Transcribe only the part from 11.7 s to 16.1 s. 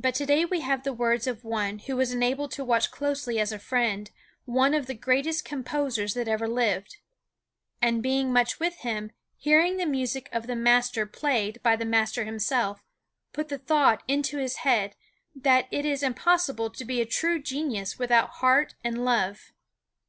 the master himself, put the thought into his head, that it is